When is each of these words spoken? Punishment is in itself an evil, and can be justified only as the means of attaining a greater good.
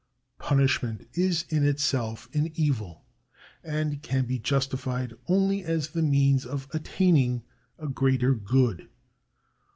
Punishment 0.39 1.07
is 1.13 1.45
in 1.49 1.63
itself 1.63 2.27
an 2.33 2.51
evil, 2.55 3.05
and 3.63 4.01
can 4.01 4.25
be 4.25 4.39
justified 4.39 5.13
only 5.27 5.63
as 5.63 5.89
the 5.89 6.01
means 6.01 6.43
of 6.43 6.67
attaining 6.73 7.43
a 7.77 7.87
greater 7.87 8.33
good. 8.33 8.89